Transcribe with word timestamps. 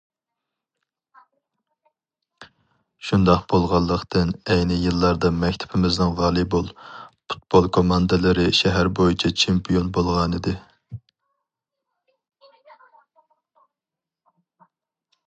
شۇنداق 3.09 3.43
بولغانلىقتىن 3.53 4.31
ئەينى 4.53 4.77
يىللاردا 4.85 5.29
مەكتىپىمىزنىڭ 5.43 6.15
ۋالىبول، 6.21 6.71
پۇتبول 7.33 7.69
كوماندىلىرى 7.79 8.47
شەھەر 8.63 8.91
بويىچە 9.01 9.33
چېمپىيون 9.43 9.93
بولغانىدى. 9.97 10.59